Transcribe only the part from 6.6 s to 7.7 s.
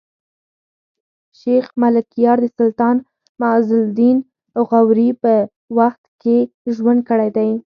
ژوند کړی دﺉ.